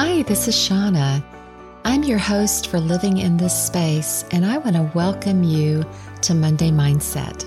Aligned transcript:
Hi, 0.00 0.22
this 0.22 0.46
is 0.46 0.54
Shauna. 0.54 1.24
I'm 1.84 2.04
your 2.04 2.18
host 2.18 2.68
for 2.68 2.78
Living 2.78 3.18
in 3.18 3.36
This 3.36 3.66
Space, 3.66 4.24
and 4.30 4.46
I 4.46 4.56
want 4.58 4.76
to 4.76 4.92
welcome 4.94 5.42
you 5.42 5.84
to 6.22 6.36
Monday 6.36 6.70
Mindset. 6.70 7.44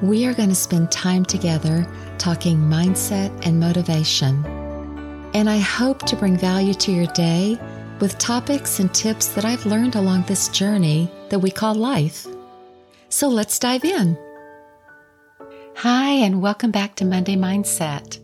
We 0.00 0.24
are 0.24 0.32
going 0.32 0.48
to 0.48 0.54
spend 0.54 0.90
time 0.90 1.26
together 1.26 1.86
talking 2.16 2.56
mindset 2.56 3.30
and 3.44 3.60
motivation. 3.60 4.42
And 5.34 5.50
I 5.50 5.58
hope 5.58 6.06
to 6.06 6.16
bring 6.16 6.38
value 6.38 6.72
to 6.72 6.90
your 6.90 7.08
day 7.08 7.58
with 8.00 8.16
topics 8.16 8.80
and 8.80 8.94
tips 8.94 9.28
that 9.34 9.44
I've 9.44 9.66
learned 9.66 9.94
along 9.94 10.22
this 10.22 10.48
journey 10.48 11.10
that 11.28 11.40
we 11.40 11.50
call 11.50 11.74
life. 11.74 12.26
So 13.10 13.28
let's 13.28 13.58
dive 13.58 13.84
in. 13.84 14.16
Hi, 15.76 16.12
and 16.12 16.40
welcome 16.40 16.70
back 16.70 16.94
to 16.94 17.04
Monday 17.04 17.36
Mindset. 17.36 18.20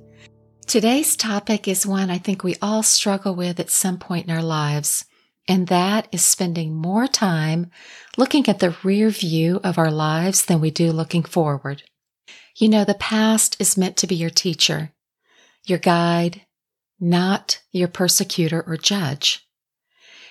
Today's 0.68 1.16
topic 1.16 1.66
is 1.66 1.86
one 1.86 2.10
I 2.10 2.18
think 2.18 2.44
we 2.44 2.54
all 2.60 2.82
struggle 2.82 3.34
with 3.34 3.58
at 3.58 3.70
some 3.70 3.96
point 3.96 4.26
in 4.26 4.30
our 4.30 4.42
lives, 4.42 5.06
and 5.48 5.66
that 5.68 6.06
is 6.12 6.22
spending 6.22 6.74
more 6.74 7.06
time 7.06 7.70
looking 8.18 8.46
at 8.50 8.58
the 8.58 8.76
rear 8.84 9.08
view 9.08 9.60
of 9.64 9.78
our 9.78 9.90
lives 9.90 10.44
than 10.44 10.60
we 10.60 10.70
do 10.70 10.92
looking 10.92 11.22
forward. 11.22 11.84
You 12.54 12.68
know, 12.68 12.84
the 12.84 12.92
past 12.92 13.56
is 13.58 13.78
meant 13.78 13.96
to 13.96 14.06
be 14.06 14.14
your 14.14 14.28
teacher, 14.28 14.92
your 15.64 15.78
guide, 15.78 16.42
not 17.00 17.62
your 17.72 17.88
persecutor 17.88 18.62
or 18.66 18.76
judge. 18.76 19.48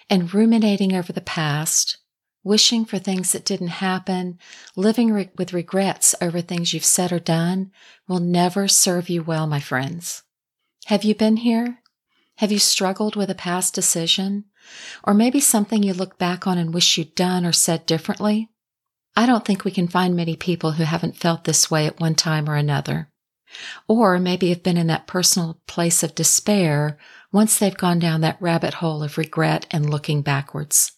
And 0.08 0.32
ruminating 0.32 0.94
over 0.94 1.12
the 1.12 1.20
past, 1.20 1.98
wishing 2.44 2.86
for 2.86 3.00
things 3.00 3.32
that 3.32 3.44
didn't 3.44 3.70
happen, 3.70 4.38
living 4.76 5.12
re- 5.12 5.32
with 5.36 5.52
regrets 5.52 6.14
over 6.22 6.42
things 6.42 6.76
you've 6.76 6.86
said 6.86 7.12
or 7.12 7.18
done 7.18 7.72
will 8.08 8.20
never 8.20 8.68
serve 8.68 9.10
you 9.10 9.24
well, 9.24 9.48
my 9.48 9.60
friends. 9.60 10.22
Have 10.88 11.04
you 11.04 11.16
been 11.16 11.36
here? 11.36 11.80
Have 12.36 12.50
you 12.50 12.60
struggled 12.60 13.18
with 13.18 13.30
a 13.30 13.36
past 13.36 13.76
decision? 13.76 14.46
Or 15.04 15.14
maybe 15.14 15.42
something 15.42 15.84
you 15.84 15.94
look 15.94 16.18
back 16.18 16.48
on 16.48 16.58
and 16.58 16.74
wish 16.74 16.98
you'd 16.98 17.14
done 17.14 17.46
or 17.46 17.52
said 17.52 17.86
differently? 17.86 18.52
I 19.14 19.26
don't 19.26 19.44
think 19.44 19.66
we 19.66 19.72
can 19.72 19.90
find 19.90 20.16
many 20.16 20.38
people 20.38 20.72
who 20.72 20.86
haven't 20.86 21.18
felt 21.18 21.44
this 21.44 21.70
way 21.70 21.88
at 21.88 22.00
one 22.00 22.16
time 22.16 22.50
or 22.50 22.56
another. 22.56 23.10
Or 23.90 24.18
maybe 24.18 24.48
have 24.48 24.64
been 24.64 24.78
in 24.78 24.88
that 24.88 25.08
personal 25.08 25.60
place 25.68 26.04
of 26.04 26.16
despair 26.16 26.98
once 27.34 27.60
they've 27.60 27.76
gone 27.76 28.00
down 28.00 28.22
that 28.22 28.42
rabbit 28.42 28.76
hole 28.76 29.04
of 29.04 29.18
regret 29.18 29.68
and 29.70 29.90
looking 29.90 30.22
backwards. 30.22 30.94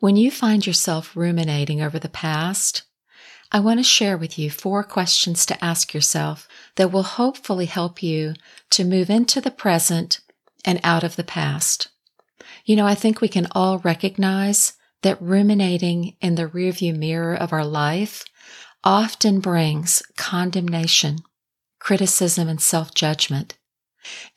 When 0.00 0.16
you 0.16 0.30
find 0.30 0.66
yourself 0.66 1.16
ruminating 1.16 1.80
over 1.80 1.98
the 1.98 2.10
past, 2.10 2.82
I 3.54 3.60
want 3.60 3.80
to 3.80 3.84
share 3.84 4.16
with 4.16 4.38
you 4.38 4.50
four 4.50 4.82
questions 4.82 5.44
to 5.46 5.62
ask 5.62 5.92
yourself 5.92 6.48
that 6.76 6.90
will 6.90 7.02
hopefully 7.02 7.66
help 7.66 8.02
you 8.02 8.32
to 8.70 8.82
move 8.82 9.10
into 9.10 9.42
the 9.42 9.50
present 9.50 10.20
and 10.64 10.80
out 10.82 11.04
of 11.04 11.16
the 11.16 11.24
past. 11.24 11.88
You 12.64 12.76
know, 12.76 12.86
I 12.86 12.94
think 12.94 13.20
we 13.20 13.28
can 13.28 13.46
all 13.52 13.78
recognize 13.80 14.72
that 15.02 15.20
ruminating 15.20 16.16
in 16.22 16.36
the 16.36 16.48
rearview 16.48 16.96
mirror 16.96 17.34
of 17.34 17.52
our 17.52 17.64
life 17.64 18.24
often 18.84 19.40
brings 19.40 20.02
condemnation, 20.16 21.18
criticism, 21.78 22.48
and 22.48 22.60
self-judgment. 22.60 23.58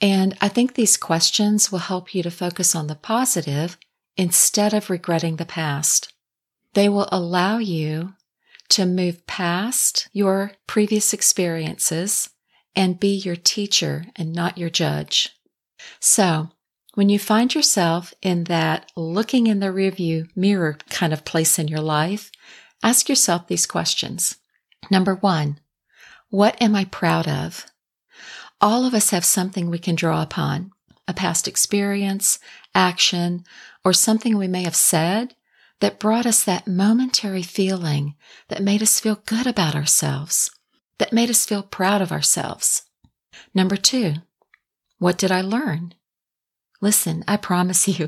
And 0.02 0.38
I 0.41 0.49
think 0.49 0.73
these 0.73 0.97
questions 0.97 1.71
will 1.71 1.80
help 1.80 2.13
you 2.13 2.21
to 2.23 2.31
focus 2.31 2.75
on 2.75 2.88
the 2.88 2.95
positive 2.95 3.77
instead 4.17 4.73
of 4.73 4.89
regretting 4.89 5.38
the 5.38 5.45
past. 5.45 6.13
They 6.73 6.89
will 6.89 7.08
allow 7.11 7.59
you 7.59 8.13
to 8.69 8.85
move 8.85 9.25
past 9.27 10.09
your 10.13 10.53
previous 10.67 11.13
experiences 11.13 12.30
and 12.75 12.99
be 12.99 13.16
your 13.16 13.35
teacher 13.35 14.05
and 14.16 14.33
not 14.33 14.58
your 14.58 14.69
judge. 14.69 15.30
So 15.99 16.49
when 16.95 17.09
you 17.09 17.19
find 17.19 17.53
yourself 17.53 18.13
in 18.21 18.45
that 18.45 18.91
looking 18.95 19.47
in 19.47 19.59
the 19.59 19.67
rearview 19.67 20.30
mirror 20.36 20.77
kind 20.89 21.14
of 21.14 21.26
place 21.26 21.59
in 21.59 21.67
your 21.67 21.81
life, 21.81 22.31
ask 22.83 23.09
yourself 23.09 23.48
these 23.48 23.65
questions. 23.65 24.37
Number 24.89 25.15
one, 25.15 25.59
what 26.30 26.61
am 26.61 26.76
I 26.76 26.86
proud 26.86 27.27
of? 27.27 27.65
All 28.61 28.86
of 28.86 28.93
us 28.93 29.09
have 29.11 29.26
something 29.26 29.70
we 29.70 29.77
can 29.77 29.95
draw 29.95 30.21
upon, 30.21 30.71
a 31.08 31.14
past 31.14 31.47
experience, 31.47 32.39
action, 32.73 33.43
or 33.83 33.93
something 33.93 34.37
we 34.37 34.47
may 34.47 34.64
have 34.64 34.76
said 34.76 35.36
that 35.85 35.99
brought 35.99 36.25
us 36.25 36.43
that 36.43 36.65
momentary 36.65 37.43
feeling 37.43 38.15
that 38.47 38.63
made 38.63 38.81
us 38.81 38.99
feel 38.99 39.21
good 39.27 39.45
about 39.45 39.75
ourselves, 39.75 40.49
that 40.97 41.13
made 41.13 41.29
us 41.29 41.45
feel 41.45 41.61
proud 41.61 42.01
of 42.01 42.11
ourselves. 42.11 42.81
Number 43.53 43.75
two, 43.75 44.15
what 44.97 45.15
did 45.15 45.31
I 45.31 45.41
learn? 45.41 45.93
Listen, 46.81 47.23
I 47.27 47.37
promise 47.37 47.87
you, 47.99 48.07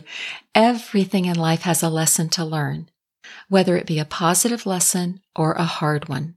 everything 0.55 1.25
in 1.25 1.35
life 1.35 1.61
has 1.61 1.83
a 1.83 1.89
lesson 1.89 2.29
to 2.29 2.43
learn, 2.43 2.89
whether 3.47 3.77
it 3.77 3.85
be 3.85 3.99
a 3.99 4.05
positive 4.05 4.65
lesson 4.65 5.21
or 5.35 5.51
a 5.51 5.63
hard 5.63 6.09
one. 6.09 6.33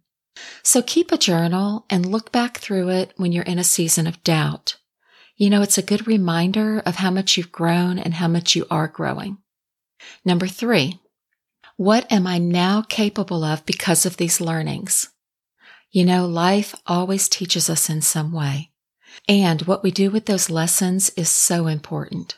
So 0.62 0.82
keep 0.82 1.10
a 1.10 1.16
journal 1.16 1.86
and 1.88 2.04
look 2.04 2.30
back 2.30 2.58
through 2.58 2.90
it 2.90 3.14
when 3.16 3.32
you're 3.32 3.44
in 3.44 3.58
a 3.58 3.64
season 3.64 4.06
of 4.06 4.22
doubt. 4.24 4.76
You 5.38 5.48
know, 5.48 5.62
it's 5.62 5.78
a 5.78 5.82
good 5.82 6.06
reminder 6.06 6.80
of 6.80 6.96
how 6.96 7.10
much 7.10 7.38
you've 7.38 7.50
grown 7.50 7.98
and 7.98 8.12
how 8.12 8.28
much 8.28 8.54
you 8.54 8.66
are 8.70 8.88
growing. 8.88 9.38
Number 10.22 10.46
three, 10.46 11.00
what 11.80 12.12
am 12.12 12.26
I 12.26 12.36
now 12.36 12.82
capable 12.82 13.42
of 13.42 13.64
because 13.64 14.04
of 14.04 14.18
these 14.18 14.38
learnings? 14.38 15.08
You 15.90 16.04
know, 16.04 16.26
life 16.26 16.74
always 16.86 17.26
teaches 17.26 17.70
us 17.70 17.88
in 17.88 18.02
some 18.02 18.32
way. 18.32 18.70
And 19.26 19.62
what 19.62 19.82
we 19.82 19.90
do 19.90 20.10
with 20.10 20.26
those 20.26 20.50
lessons 20.50 21.08
is 21.16 21.30
so 21.30 21.68
important. 21.68 22.36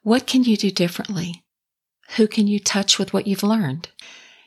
What 0.00 0.26
can 0.26 0.44
you 0.44 0.56
do 0.56 0.70
differently? 0.70 1.44
Who 2.16 2.26
can 2.26 2.46
you 2.46 2.58
touch 2.58 2.98
with 2.98 3.12
what 3.12 3.26
you've 3.26 3.42
learned? 3.42 3.90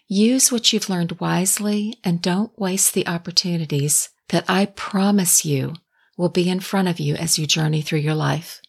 Use 0.08 0.52
what 0.52 0.74
you've 0.74 0.90
learned 0.90 1.20
wisely 1.20 2.00
and 2.04 2.24
don't 2.24 2.58
waste 2.58 2.96
the 2.96 3.06
opportunities 3.06 4.10
that 4.30 4.46
I 4.50 4.66
promise 4.66 5.46
you 5.46 5.76
will 6.18 6.30
be 6.30 6.50
in 6.50 6.60
front 6.60 6.88
of 6.88 7.00
you 7.00 7.14
as 7.18 7.38
you 7.38 7.46
journey 7.46 7.84
through 7.84 8.00
your 8.00 8.16
life. 8.16 8.64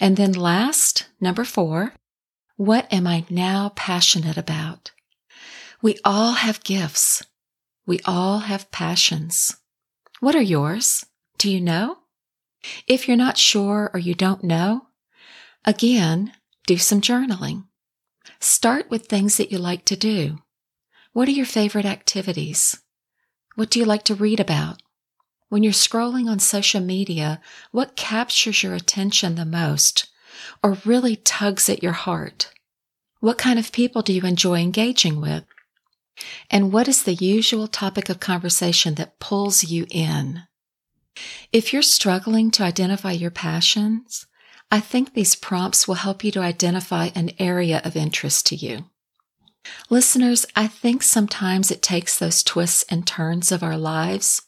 And 0.00 0.16
then 0.16 0.32
last, 0.32 1.06
number 1.20 1.44
four, 1.44 1.94
what 2.60 2.86
am 2.92 3.06
I 3.06 3.24
now 3.30 3.72
passionate 3.74 4.36
about? 4.36 4.90
We 5.80 5.96
all 6.04 6.32
have 6.32 6.62
gifts. 6.62 7.24
We 7.86 8.00
all 8.04 8.40
have 8.40 8.70
passions. 8.70 9.56
What 10.20 10.36
are 10.36 10.42
yours? 10.42 11.06
Do 11.38 11.50
you 11.50 11.58
know? 11.58 12.00
If 12.86 13.08
you're 13.08 13.16
not 13.16 13.38
sure 13.38 13.90
or 13.94 13.98
you 13.98 14.14
don't 14.14 14.44
know, 14.44 14.88
again, 15.64 16.34
do 16.66 16.76
some 16.76 17.00
journaling. 17.00 17.64
Start 18.40 18.90
with 18.90 19.06
things 19.06 19.38
that 19.38 19.50
you 19.50 19.56
like 19.56 19.86
to 19.86 19.96
do. 19.96 20.40
What 21.14 21.28
are 21.28 21.32
your 21.32 21.46
favorite 21.46 21.86
activities? 21.86 22.78
What 23.54 23.70
do 23.70 23.78
you 23.78 23.86
like 23.86 24.02
to 24.04 24.14
read 24.14 24.38
about? 24.38 24.82
When 25.48 25.62
you're 25.62 25.72
scrolling 25.72 26.28
on 26.28 26.40
social 26.40 26.82
media, 26.82 27.40
what 27.70 27.96
captures 27.96 28.62
your 28.62 28.74
attention 28.74 29.36
the 29.36 29.46
most? 29.46 30.10
Or 30.62 30.78
really 30.84 31.16
tugs 31.16 31.68
at 31.68 31.82
your 31.82 31.92
heart? 31.92 32.52
What 33.20 33.38
kind 33.38 33.58
of 33.58 33.72
people 33.72 34.02
do 34.02 34.12
you 34.12 34.22
enjoy 34.22 34.60
engaging 34.60 35.20
with? 35.20 35.44
And 36.50 36.72
what 36.72 36.88
is 36.88 37.02
the 37.02 37.14
usual 37.14 37.68
topic 37.68 38.08
of 38.08 38.20
conversation 38.20 38.94
that 38.94 39.18
pulls 39.20 39.64
you 39.64 39.86
in? 39.90 40.42
If 41.52 41.72
you're 41.72 41.82
struggling 41.82 42.50
to 42.52 42.62
identify 42.62 43.12
your 43.12 43.30
passions, 43.30 44.26
I 44.70 44.80
think 44.80 45.12
these 45.12 45.34
prompts 45.34 45.88
will 45.88 45.96
help 45.96 46.22
you 46.22 46.30
to 46.32 46.40
identify 46.40 47.10
an 47.14 47.32
area 47.38 47.82
of 47.84 47.96
interest 47.96 48.46
to 48.46 48.56
you. 48.56 48.86
Listeners, 49.90 50.46
I 50.56 50.66
think 50.66 51.02
sometimes 51.02 51.70
it 51.70 51.82
takes 51.82 52.18
those 52.18 52.42
twists 52.42 52.84
and 52.88 53.06
turns 53.06 53.52
of 53.52 53.62
our 53.62 53.76
lives 53.76 54.42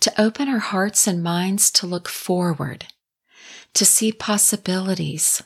to 0.00 0.20
open 0.20 0.48
our 0.48 0.58
hearts 0.58 1.06
and 1.06 1.22
minds 1.22 1.70
to 1.72 1.86
look 1.86 2.08
forward 2.08 2.86
to 3.74 3.84
see 3.84 4.12
possibilities 4.12 5.42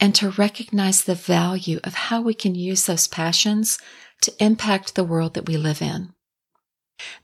and 0.00 0.14
to 0.14 0.30
recognize 0.30 1.04
the 1.04 1.14
value 1.14 1.78
of 1.84 1.94
how 1.94 2.20
we 2.20 2.34
can 2.34 2.54
use 2.54 2.86
those 2.86 3.06
passions 3.06 3.78
to 4.22 4.32
impact 4.42 4.94
the 4.94 5.04
world 5.04 5.34
that 5.34 5.46
we 5.46 5.56
live 5.56 5.82
in. 5.82 6.12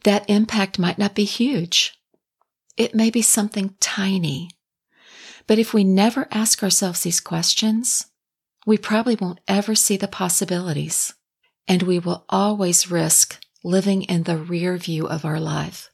That 0.05 0.29
impact 0.29 0.79
might 0.79 0.99
not 0.99 1.15
be 1.15 1.25
huge. 1.25 1.99
It 2.77 2.95
may 2.95 3.11
be 3.11 3.23
something 3.23 3.75
tiny. 3.81 4.51
But 5.47 5.59
if 5.59 5.73
we 5.73 5.85
never 5.85 6.29
ask 6.31 6.63
ourselves 6.63 7.03
these 7.03 7.21
questions, 7.21 8.07
we 8.67 8.77
probably 8.77 9.15
won't 9.15 9.41
ever 9.49 9.75
see 9.75 9.97
the 9.97 10.09
possibilities 10.09 11.15
and 11.67 11.83
we 11.83 11.99
will 11.99 12.25
always 12.29 12.91
risk 12.91 13.41
living 13.63 14.03
in 14.05 14.23
the 14.23 14.39
rear 14.39 14.77
view 14.77 15.07
of 15.07 15.25
our 15.25 15.39
life. 15.39 15.91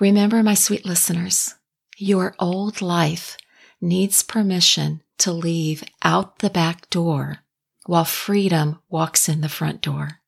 Remember, 0.00 0.42
my 0.42 0.54
sweet 0.54 0.84
listeners, 0.84 1.54
your 1.96 2.34
old 2.38 2.82
life 2.82 3.36
needs 3.80 4.22
permission 4.22 5.02
to 5.18 5.32
leave 5.32 5.84
out 6.02 6.38
the 6.38 6.50
back 6.50 6.88
door 6.90 7.38
while 7.86 8.04
freedom 8.04 8.78
walks 8.88 9.28
in 9.28 9.40
the 9.40 9.48
front 9.48 9.80
door. 9.80 10.20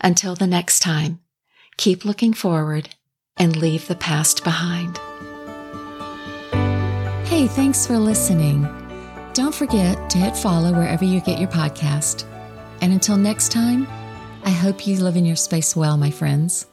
Until 0.00 0.34
the 0.34 0.46
next 0.46 0.80
time, 0.80 1.20
keep 1.76 2.04
looking 2.04 2.32
forward 2.32 2.94
and 3.36 3.56
leave 3.56 3.86
the 3.86 3.94
past 3.94 4.44
behind. 4.44 4.98
Hey 7.26 7.46
thanks 7.46 7.86
for 7.86 7.98
listening. 7.98 8.62
Don't 9.34 9.54
forget 9.54 10.10
to 10.10 10.18
hit 10.18 10.36
follow 10.36 10.72
wherever 10.72 11.04
you 11.04 11.20
get 11.20 11.38
your 11.38 11.50
podcast. 11.50 12.24
And 12.80 12.92
until 12.92 13.16
next 13.16 13.52
time, 13.52 13.86
I 14.44 14.50
hope 14.50 14.86
you 14.86 14.96
live 14.96 15.16
in 15.16 15.24
your 15.24 15.36
space 15.36 15.76
well, 15.76 15.96
my 15.96 16.10
friends. 16.10 16.66